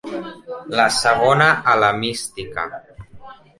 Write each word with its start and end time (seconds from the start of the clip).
La 0.79 0.85
segona 0.95 1.51
a 1.75 1.77
la 1.83 1.91
mística. 2.01 2.67